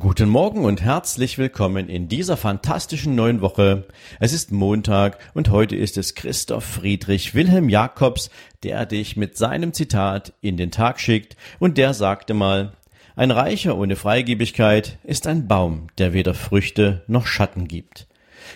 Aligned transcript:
Guten 0.00 0.30
Morgen 0.30 0.64
und 0.64 0.80
herzlich 0.80 1.36
willkommen 1.36 1.90
in 1.90 2.08
dieser 2.08 2.38
fantastischen 2.38 3.14
neuen 3.14 3.42
Woche. 3.42 3.86
Es 4.18 4.32
ist 4.32 4.50
Montag 4.50 5.18
und 5.34 5.50
heute 5.50 5.76
ist 5.76 5.98
es 5.98 6.14
Christoph 6.14 6.64
Friedrich 6.64 7.34
Wilhelm 7.34 7.68
Jakobs, 7.68 8.30
der 8.62 8.86
dich 8.86 9.18
mit 9.18 9.36
seinem 9.36 9.74
Zitat 9.74 10.32
in 10.40 10.56
den 10.56 10.70
Tag 10.70 11.00
schickt 11.00 11.36
und 11.58 11.76
der 11.76 11.92
sagte 11.92 12.32
mal, 12.32 12.72
ein 13.14 13.30
Reicher 13.30 13.76
ohne 13.76 13.94
Freigebigkeit 13.94 14.98
ist 15.04 15.26
ein 15.26 15.46
Baum, 15.46 15.88
der 15.98 16.14
weder 16.14 16.32
Früchte 16.32 17.04
noch 17.06 17.26
Schatten 17.26 17.68
gibt. 17.68 18.06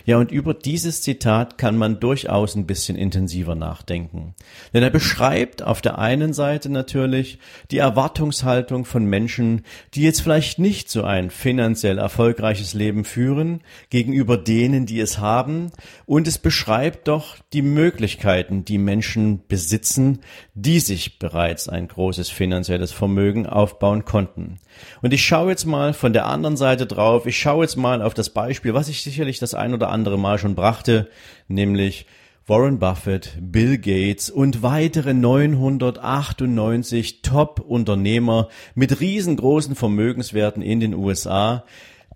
Ja, 0.05 0.19
und 0.19 0.31
über 0.31 0.55
dieses 0.55 1.03
Zitat 1.03 1.59
kann 1.59 1.77
man 1.77 2.01
durchaus 2.01 2.55
ein 2.55 2.67
bisschen 2.67 2.97
intensiver 2.97 3.55
nachdenken. 3.55 4.35
Denn 4.73 4.83
er 4.83 4.91
beschreibt 4.91 5.63
auf 5.63 5.81
der 5.81 5.99
einen 5.99 6.33
Seite 6.33 6.71
natürlich 6.71 7.39
die 7.71 7.79
Erwartungshaltung 7.79 8.85
von 8.85 9.05
Menschen, 9.05 9.63
die 9.95 10.03
jetzt 10.03 10.21
vielleicht 10.21 10.59
nicht 10.59 10.91
so 10.91 11.05
ein 11.05 11.31
finanziell 11.31 11.99
erfolgreiches 11.99 12.75
Leben 12.75 13.05
führen, 13.05 13.61
gegenüber 13.91 14.37
denen, 14.37 14.87
die 14.87 15.01
es 15.01 15.19
haben. 15.19 15.73
Und 16.07 16.27
es 16.29 16.39
beschreibt 16.39 17.09
doch 17.09 17.37
die 17.53 17.63
Möglichkeiten, 17.63 18.65
die 18.65 18.79
Menschen 18.79 19.43
besitzen, 19.47 20.21
die 20.55 20.81
sich 20.81 21.19
bereits 21.19 21.69
ein 21.69 21.89
großes 21.89 22.31
finanzielles 22.31 22.93
Vermögen 22.93 23.47
aufbauen 23.47 24.05
konnten. 24.05 24.59
Und 25.03 25.13
ich 25.13 25.25
schaue 25.25 25.51
jetzt 25.51 25.67
mal 25.67 25.93
von 25.93 26.13
der 26.13 26.27
anderen 26.27 26.57
Seite 26.57 26.87
drauf. 26.87 27.27
Ich 27.27 27.39
schaue 27.39 27.65
jetzt 27.65 27.77
mal 27.77 28.03
auf 28.03 28.15
das 28.15 28.31
Beispiel, 28.31 28.75
was 28.75 28.89
ich 28.89 29.03
sicherlich 29.03 29.39
das 29.39 29.55
ein 29.55 29.74
oder 29.75 29.91
andere 29.91 30.19
Mal 30.19 30.39
schon 30.39 30.55
brachte, 30.55 31.11
nämlich 31.49 32.07
Warren 32.47 32.79
Buffett, 32.79 33.39
Bill 33.41 33.79
Gates 33.79 34.29
und 34.29 34.63
weitere 34.63 35.15
998 35.15 37.23
Top-Unternehmer 37.23 38.49
mit 38.75 39.01
riesengroßen 39.01 39.75
Vermögenswerten 39.75 40.63
in 40.63 40.81
den 40.81 40.95
USA, 40.95 41.65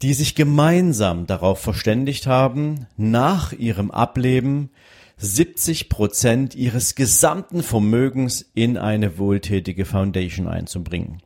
die 0.02 0.12
sich 0.12 0.34
gemeinsam 0.34 1.26
darauf 1.26 1.60
verständigt 1.60 2.26
haben, 2.26 2.86
nach 2.96 3.52
ihrem 3.52 3.90
Ableben 3.90 4.70
70 5.16 5.88
Prozent 5.88 6.54
ihres 6.54 6.94
gesamten 6.94 7.62
Vermögens 7.62 8.50
in 8.54 8.76
eine 8.76 9.18
wohltätige 9.18 9.84
Foundation 9.84 10.46
einzubringen. 10.46 11.22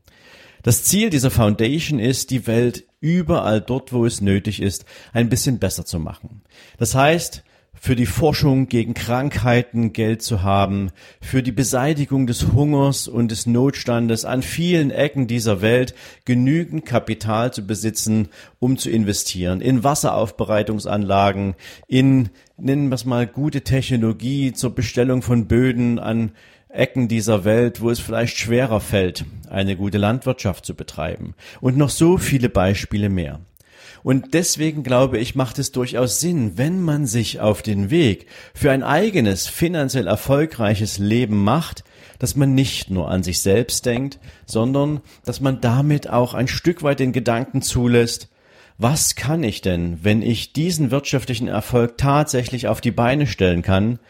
Das 0.62 0.84
Ziel 0.84 1.10
dieser 1.10 1.30
Foundation 1.30 1.98
ist, 1.98 2.30
die 2.30 2.46
Welt 2.46 2.84
überall 3.00 3.60
dort, 3.60 3.92
wo 3.92 4.06
es 4.06 4.20
nötig 4.20 4.62
ist, 4.62 4.84
ein 5.12 5.28
bisschen 5.28 5.58
besser 5.58 5.84
zu 5.84 5.98
machen. 5.98 6.42
Das 6.78 6.94
heißt, 6.94 7.42
für 7.74 7.96
die 7.96 8.06
Forschung 8.06 8.68
gegen 8.68 8.94
Krankheiten 8.94 9.92
Geld 9.92 10.22
zu 10.22 10.44
haben, 10.44 10.92
für 11.20 11.42
die 11.42 11.50
Beseitigung 11.50 12.28
des 12.28 12.52
Hungers 12.52 13.08
und 13.08 13.32
des 13.32 13.46
Notstandes 13.46 14.24
an 14.24 14.42
vielen 14.42 14.92
Ecken 14.92 15.26
dieser 15.26 15.62
Welt 15.62 15.92
genügend 16.24 16.86
Kapital 16.86 17.52
zu 17.52 17.66
besitzen, 17.66 18.28
um 18.60 18.76
zu 18.78 18.88
investieren 18.88 19.60
in 19.60 19.82
Wasseraufbereitungsanlagen, 19.82 21.56
in, 21.88 22.28
nennen 22.56 22.88
wir 22.88 22.94
es 22.94 23.04
mal, 23.04 23.26
gute 23.26 23.62
Technologie 23.62 24.52
zur 24.52 24.76
Bestellung 24.76 25.20
von 25.22 25.48
Böden 25.48 25.98
an 25.98 26.30
Ecken 26.72 27.08
dieser 27.08 27.44
Welt, 27.44 27.80
wo 27.80 27.90
es 27.90 28.00
vielleicht 28.00 28.38
schwerer 28.38 28.80
fällt, 28.80 29.24
eine 29.50 29.76
gute 29.76 29.98
Landwirtschaft 29.98 30.64
zu 30.64 30.74
betreiben. 30.74 31.34
Und 31.60 31.76
noch 31.76 31.90
so 31.90 32.16
viele 32.18 32.48
Beispiele 32.48 33.08
mehr. 33.08 33.40
Und 34.02 34.34
deswegen 34.34 34.82
glaube 34.82 35.18
ich, 35.18 35.34
macht 35.34 35.58
es 35.58 35.70
durchaus 35.70 36.18
Sinn, 36.18 36.52
wenn 36.56 36.80
man 36.80 37.06
sich 37.06 37.40
auf 37.40 37.62
den 37.62 37.90
Weg 37.90 38.26
für 38.54 38.72
ein 38.72 38.82
eigenes, 38.82 39.46
finanziell 39.46 40.06
erfolgreiches 40.06 40.98
Leben 40.98 41.44
macht, 41.44 41.84
dass 42.18 42.34
man 42.34 42.54
nicht 42.54 42.90
nur 42.90 43.10
an 43.10 43.22
sich 43.22 43.40
selbst 43.40 43.86
denkt, 43.86 44.18
sondern 44.46 45.00
dass 45.24 45.40
man 45.40 45.60
damit 45.60 46.08
auch 46.08 46.34
ein 46.34 46.48
Stück 46.48 46.82
weit 46.82 47.00
den 47.00 47.12
Gedanken 47.12 47.62
zulässt, 47.62 48.28
was 48.78 49.14
kann 49.14 49.44
ich 49.44 49.60
denn, 49.60 49.98
wenn 50.02 50.22
ich 50.22 50.52
diesen 50.52 50.90
wirtschaftlichen 50.90 51.46
Erfolg 51.46 51.98
tatsächlich 51.98 52.66
auf 52.66 52.80
die 52.80 52.90
Beine 52.90 53.26
stellen 53.26 53.62
kann, 53.62 54.00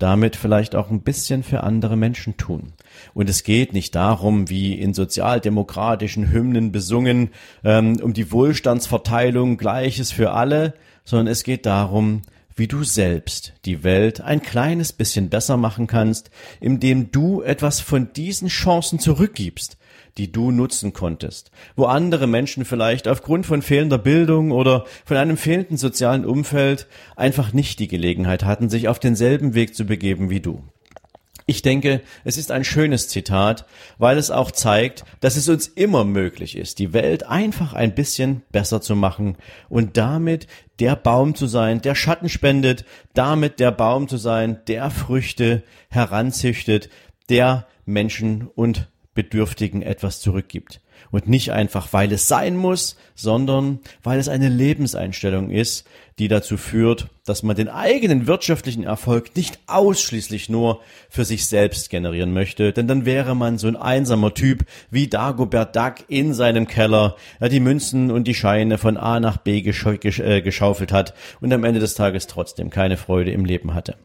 damit 0.00 0.34
vielleicht 0.34 0.74
auch 0.74 0.90
ein 0.90 1.02
bisschen 1.02 1.42
für 1.42 1.62
andere 1.62 1.96
Menschen 1.96 2.36
tun. 2.36 2.72
Und 3.14 3.28
es 3.28 3.44
geht 3.44 3.72
nicht 3.72 3.94
darum, 3.94 4.48
wie 4.50 4.74
in 4.74 4.94
sozialdemokratischen 4.94 6.32
Hymnen 6.32 6.72
besungen, 6.72 7.30
ähm, 7.62 8.00
um 8.02 8.12
die 8.12 8.32
Wohlstandsverteilung 8.32 9.56
Gleiches 9.56 10.10
für 10.10 10.32
alle, 10.32 10.74
sondern 11.04 11.28
es 11.28 11.44
geht 11.44 11.66
darum, 11.66 12.22
wie 12.56 12.68
du 12.68 12.84
selbst 12.84 13.54
die 13.64 13.84
Welt 13.84 14.20
ein 14.20 14.42
kleines 14.42 14.92
bisschen 14.92 15.30
besser 15.30 15.56
machen 15.56 15.86
kannst, 15.86 16.30
indem 16.60 17.10
du 17.10 17.42
etwas 17.42 17.80
von 17.80 18.12
diesen 18.12 18.48
Chancen 18.48 18.98
zurückgibst, 18.98 19.78
die 20.18 20.32
du 20.32 20.50
nutzen 20.50 20.92
konntest, 20.92 21.50
wo 21.76 21.84
andere 21.84 22.26
Menschen 22.26 22.64
vielleicht 22.64 23.08
aufgrund 23.08 23.46
von 23.46 23.62
fehlender 23.62 23.98
Bildung 23.98 24.50
oder 24.50 24.84
von 25.04 25.16
einem 25.16 25.36
fehlenden 25.36 25.76
sozialen 25.76 26.24
Umfeld 26.24 26.86
einfach 27.16 27.52
nicht 27.52 27.78
die 27.78 27.88
Gelegenheit 27.88 28.44
hatten, 28.44 28.70
sich 28.70 28.88
auf 28.88 28.98
denselben 28.98 29.54
Weg 29.54 29.74
zu 29.74 29.84
begeben 29.84 30.30
wie 30.30 30.40
du. 30.40 30.62
Ich 31.50 31.62
denke, 31.62 32.00
es 32.22 32.36
ist 32.36 32.52
ein 32.52 32.62
schönes 32.62 33.08
Zitat, 33.08 33.66
weil 33.98 34.18
es 34.18 34.30
auch 34.30 34.52
zeigt, 34.52 35.04
dass 35.18 35.34
es 35.34 35.48
uns 35.48 35.66
immer 35.66 36.04
möglich 36.04 36.56
ist, 36.56 36.78
die 36.78 36.92
Welt 36.92 37.26
einfach 37.26 37.72
ein 37.72 37.92
bisschen 37.92 38.42
besser 38.52 38.80
zu 38.80 38.94
machen 38.94 39.36
und 39.68 39.96
damit 39.96 40.46
der 40.78 40.94
Baum 40.94 41.34
zu 41.34 41.48
sein, 41.48 41.82
der 41.82 41.96
Schatten 41.96 42.28
spendet, 42.28 42.84
damit 43.14 43.58
der 43.58 43.72
Baum 43.72 44.06
zu 44.06 44.16
sein, 44.16 44.60
der 44.68 44.92
Früchte 44.92 45.64
heranzüchtet, 45.88 46.88
der 47.28 47.66
Menschen 47.84 48.46
und 48.46 48.88
Bedürftigen 49.22 49.82
etwas 49.82 50.20
zurückgibt. 50.20 50.80
Und 51.10 51.28
nicht 51.28 51.52
einfach, 51.52 51.92
weil 51.92 52.10
es 52.12 52.26
sein 52.28 52.56
muss, 52.56 52.96
sondern 53.14 53.80
weil 54.02 54.18
es 54.18 54.28
eine 54.28 54.48
Lebenseinstellung 54.48 55.50
ist, 55.50 55.86
die 56.18 56.28
dazu 56.28 56.56
führt, 56.56 57.08
dass 57.26 57.42
man 57.42 57.56
den 57.56 57.68
eigenen 57.68 58.26
wirtschaftlichen 58.26 58.84
Erfolg 58.84 59.36
nicht 59.36 59.58
ausschließlich 59.66 60.48
nur 60.48 60.80
für 61.10 61.24
sich 61.24 61.46
selbst 61.46 61.90
generieren 61.90 62.32
möchte, 62.32 62.72
denn 62.72 62.86
dann 62.86 63.04
wäre 63.04 63.34
man 63.34 63.58
so 63.58 63.68
ein 63.68 63.76
einsamer 63.76 64.32
Typ 64.32 64.64
wie 64.90 65.08
Dagobert 65.08 65.76
Duck 65.76 65.94
in 66.08 66.32
seinem 66.32 66.66
Keller, 66.66 67.16
der 67.40 67.48
die 67.48 67.60
Münzen 67.60 68.10
und 68.10 68.24
die 68.24 68.34
Scheine 68.34 68.78
von 68.78 68.96
A 68.96 69.20
nach 69.20 69.36
B 69.38 69.58
äh, 69.60 70.42
geschaufelt 70.42 70.92
hat 70.92 71.14
und 71.40 71.52
am 71.52 71.64
Ende 71.64 71.80
des 71.80 71.94
Tages 71.94 72.26
trotzdem 72.26 72.70
keine 72.70 72.96
Freude 72.96 73.32
im 73.32 73.44
Leben 73.44 73.74
hatte. 73.74 73.96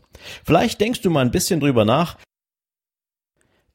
Vielleicht 0.44 0.81
denkst 0.81 1.02
du 1.02 1.09
mal 1.09 1.22
ein 1.22 1.31
bisschen 1.31 1.59
drüber 1.59 1.86
nach, 1.86 2.18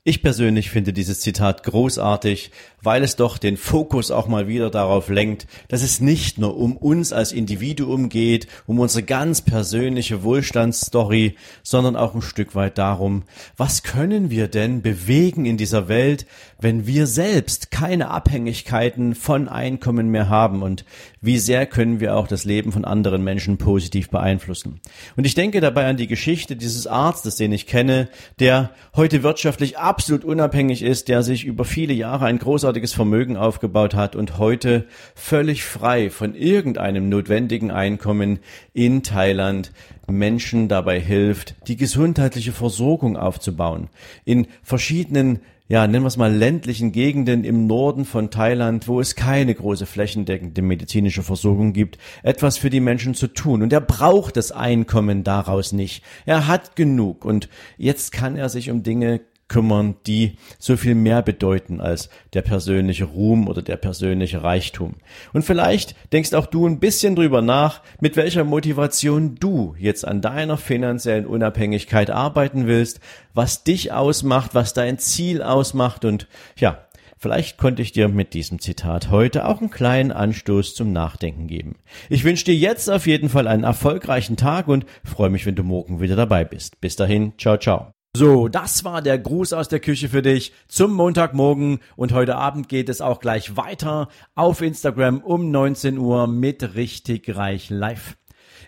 ich 0.02 0.22
persönlich 0.22 0.70
finde 0.70 0.94
dieses 0.94 1.20
Zitat 1.20 1.62
großartig, 1.62 2.52
weil 2.82 3.02
es 3.02 3.16
doch 3.16 3.36
den 3.36 3.58
Fokus 3.58 4.10
auch 4.10 4.28
mal 4.28 4.48
wieder 4.48 4.70
darauf 4.70 5.10
lenkt, 5.10 5.46
dass 5.68 5.82
es 5.82 6.00
nicht 6.00 6.38
nur 6.38 6.56
um 6.56 6.78
uns 6.78 7.12
als 7.12 7.32
Individuum 7.32 8.08
geht, 8.08 8.46
um 8.66 8.78
unsere 8.78 9.02
ganz 9.02 9.42
persönliche 9.42 10.22
Wohlstandsstory, 10.22 11.36
sondern 11.62 11.96
auch 11.96 12.14
ein 12.14 12.22
Stück 12.22 12.54
weit 12.54 12.78
darum, 12.78 13.24
was 13.58 13.82
können 13.82 14.30
wir 14.30 14.48
denn 14.48 14.80
bewegen 14.80 15.44
in 15.44 15.58
dieser 15.58 15.88
Welt, 15.88 16.24
wenn 16.58 16.86
wir 16.86 17.06
selbst 17.06 17.70
keine 17.70 18.08
Abhängigkeiten 18.08 19.14
von 19.14 19.48
Einkommen 19.48 20.08
mehr 20.08 20.30
haben 20.30 20.62
und 20.62 20.86
wie 21.20 21.38
sehr 21.38 21.66
können 21.66 22.00
wir 22.00 22.16
auch 22.16 22.26
das 22.26 22.46
Leben 22.46 22.72
von 22.72 22.86
anderen 22.86 23.22
Menschen 23.22 23.58
positiv 23.58 24.08
beeinflussen. 24.08 24.80
Und 25.16 25.26
ich 25.26 25.34
denke 25.34 25.60
dabei 25.60 25.86
an 25.86 25.98
die 25.98 26.06
Geschichte 26.06 26.56
dieses 26.56 26.86
Arztes, 26.86 27.36
den 27.36 27.52
ich 27.52 27.66
kenne, 27.66 28.08
der 28.38 28.70
heute 28.96 29.22
wirtschaftlich 29.22 29.78
absolut 29.90 30.24
unabhängig 30.24 30.84
ist, 30.84 31.08
der 31.08 31.24
sich 31.24 31.44
über 31.44 31.64
viele 31.64 31.92
Jahre 31.92 32.26
ein 32.26 32.38
großartiges 32.38 32.92
Vermögen 32.92 33.36
aufgebaut 33.36 33.92
hat 33.92 34.14
und 34.14 34.38
heute 34.38 34.86
völlig 35.16 35.64
frei 35.64 36.10
von 36.10 36.36
irgendeinem 36.36 37.08
notwendigen 37.08 37.72
Einkommen 37.72 38.38
in 38.72 39.02
Thailand 39.02 39.72
Menschen 40.06 40.68
dabei 40.68 41.00
hilft, 41.00 41.56
die 41.66 41.76
gesundheitliche 41.76 42.52
Versorgung 42.52 43.16
aufzubauen. 43.16 43.88
In 44.24 44.46
verschiedenen 44.62 45.40
ja, 45.70 45.86
nennen 45.86 46.02
wir 46.02 46.08
es 46.08 46.16
mal 46.16 46.34
ländlichen 46.34 46.90
Gegenden 46.90 47.44
im 47.44 47.68
Norden 47.68 48.04
von 48.04 48.30
Thailand, 48.30 48.88
wo 48.88 49.00
es 49.00 49.14
keine 49.14 49.54
große 49.54 49.86
flächendeckende 49.86 50.62
medizinische 50.62 51.22
Versorgung 51.22 51.72
gibt, 51.72 51.96
etwas 52.24 52.58
für 52.58 52.70
die 52.70 52.80
Menschen 52.80 53.14
zu 53.14 53.28
tun. 53.28 53.62
Und 53.62 53.72
er 53.72 53.80
braucht 53.80 54.36
das 54.36 54.50
Einkommen 54.50 55.22
daraus 55.22 55.70
nicht. 55.70 56.02
Er 56.26 56.48
hat 56.48 56.74
genug 56.74 57.24
und 57.24 57.48
jetzt 57.78 58.10
kann 58.10 58.34
er 58.34 58.48
sich 58.48 58.72
um 58.72 58.82
Dinge 58.82 59.20
kümmern, 59.50 59.96
die 60.06 60.36
so 60.58 60.78
viel 60.78 60.94
mehr 60.94 61.20
bedeuten 61.20 61.82
als 61.82 62.08
der 62.32 62.40
persönliche 62.40 63.04
Ruhm 63.04 63.48
oder 63.48 63.60
der 63.60 63.76
persönliche 63.76 64.42
Reichtum. 64.42 64.94
Und 65.34 65.42
vielleicht 65.42 65.94
denkst 66.12 66.32
auch 66.32 66.46
du 66.46 66.66
ein 66.66 66.80
bisschen 66.80 67.16
drüber 67.16 67.42
nach, 67.42 67.82
mit 68.00 68.16
welcher 68.16 68.44
Motivation 68.44 69.34
du 69.34 69.74
jetzt 69.78 70.08
an 70.08 70.22
deiner 70.22 70.56
finanziellen 70.56 71.26
Unabhängigkeit 71.26 72.08
arbeiten 72.08 72.66
willst, 72.66 73.00
was 73.34 73.64
dich 73.64 73.92
ausmacht, 73.92 74.54
was 74.54 74.72
dein 74.72 74.98
Ziel 74.98 75.42
ausmacht 75.42 76.06
und 76.06 76.26
ja, 76.56 76.86
Vielleicht 77.22 77.58
konnte 77.58 77.82
ich 77.82 77.92
dir 77.92 78.08
mit 78.08 78.32
diesem 78.32 78.60
Zitat 78.60 79.10
heute 79.10 79.44
auch 79.44 79.60
einen 79.60 79.68
kleinen 79.68 80.10
Anstoß 80.10 80.74
zum 80.74 80.90
Nachdenken 80.90 81.48
geben. 81.48 81.76
Ich 82.08 82.24
wünsche 82.24 82.46
dir 82.46 82.54
jetzt 82.54 82.88
auf 82.88 83.06
jeden 83.06 83.28
Fall 83.28 83.46
einen 83.46 83.64
erfolgreichen 83.64 84.38
Tag 84.38 84.68
und 84.68 84.86
freue 85.04 85.28
mich, 85.28 85.44
wenn 85.44 85.54
du 85.54 85.62
morgen 85.62 86.00
wieder 86.00 86.16
dabei 86.16 86.46
bist. 86.46 86.80
Bis 86.80 86.96
dahin, 86.96 87.34
ciao, 87.36 87.58
ciao. 87.58 87.92
So, 88.16 88.48
das 88.48 88.82
war 88.82 89.02
der 89.02 89.20
Gruß 89.20 89.52
aus 89.52 89.68
der 89.68 89.78
Küche 89.78 90.08
für 90.08 90.20
dich 90.20 90.52
zum 90.66 90.92
Montagmorgen 90.94 91.78
und 91.94 92.12
heute 92.12 92.34
Abend 92.34 92.68
geht 92.68 92.88
es 92.88 93.00
auch 93.00 93.20
gleich 93.20 93.56
weiter 93.56 94.08
auf 94.34 94.62
Instagram 94.62 95.20
um 95.20 95.52
19 95.52 95.96
Uhr 95.96 96.26
mit 96.26 96.74
richtig 96.74 97.36
reich 97.36 97.70
live. 97.70 98.16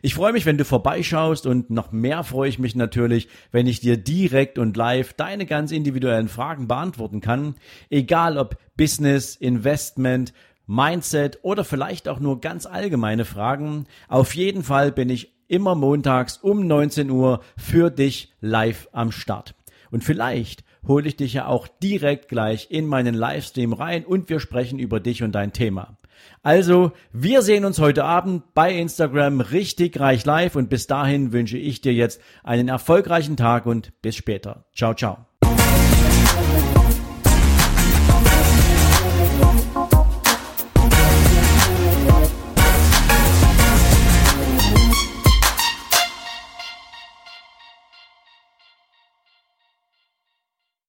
Ich 0.01 0.15
freue 0.15 0.33
mich, 0.33 0.47
wenn 0.47 0.59
du 0.59 0.65
vorbeischaust 0.65 1.47
und 1.47 1.71
noch 1.71 1.91
mehr 1.91 2.23
freue 2.23 2.51
ich 2.51 2.61
mich 2.61 2.77
natürlich, 2.77 3.29
wenn 3.51 3.67
ich 3.67 3.81
dir 3.81 3.97
direkt 3.97 4.59
und 4.59 4.77
live 4.77 5.13
deine 5.13 5.45
ganz 5.45 5.73
individuellen 5.73 6.29
Fragen 6.29 6.69
beantworten 6.69 7.21
kann. 7.21 7.57
Egal 7.91 8.39
ob 8.39 8.57
Business, 8.77 9.35
Investment, 9.35 10.33
Mindset 10.67 11.41
oder 11.43 11.65
vielleicht 11.65 12.07
auch 12.09 12.21
nur 12.21 12.41
ganz 12.41 12.65
allgemeine 12.67 13.25
Fragen. 13.25 13.87
Auf 14.07 14.37
jeden 14.37 14.63
Fall 14.63 14.93
bin 14.93 15.11
ich 15.11 15.35
immer 15.53 15.75
montags 15.75 16.39
um 16.39 16.67
19 16.67 17.11
Uhr 17.11 17.41
für 17.57 17.91
dich 17.91 18.33
live 18.41 18.89
am 18.93 19.13
Start. 19.13 19.55
Und 19.91 20.03
vielleicht 20.03 20.65
hole 20.87 21.07
ich 21.07 21.17
dich 21.17 21.35
ja 21.35 21.47
auch 21.47 21.69
direkt 21.69 22.29
gleich 22.29 22.69
in 22.71 22.87
meinen 22.87 23.15
Livestream 23.15 23.75
rein 23.75 24.05
und 24.05 24.29
wir 24.31 24.41
sprechen 24.41 24.79
über 24.79 24.99
dich 24.99 25.23
und 25.23 25.33
dein 25.33 25.53
Thema. 25.53 25.99
Also, 26.43 26.93
wir 27.13 27.43
sehen 27.43 27.65
uns 27.65 27.79
heute 27.79 28.05
Abend 28.05 28.55
bei 28.55 28.75
Instagram 28.75 29.41
richtig 29.41 30.01
reich 30.01 30.25
live 30.25 30.57
und 30.57 30.71
bis 30.71 30.87
dahin 30.87 31.33
wünsche 31.33 31.59
ich 31.59 31.81
dir 31.81 31.93
jetzt 31.93 32.21
einen 32.43 32.69
erfolgreichen 32.69 33.37
Tag 33.37 33.67
und 33.67 33.93
bis 34.03 34.17
später. 34.17 34.65
Ciao, 34.75 34.95
ciao. 34.95 35.32